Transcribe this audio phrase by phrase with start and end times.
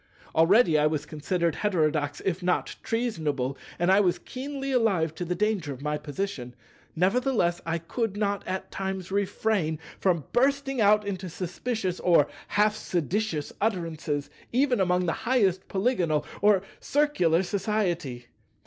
[0.33, 5.35] Already I was considered heterodox if not treasonable, and I was keenly alive to the
[5.35, 6.55] danger of my position;
[6.95, 13.53] nevertheless I could not at times refrain from bursting out into suspicious or half seditious
[13.61, 18.25] utterances, even among the highest Polygonal or Circular society.